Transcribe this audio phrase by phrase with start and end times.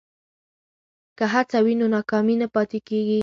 [1.17, 3.19] که هڅه وي نو ناکامي نه پاتیږي.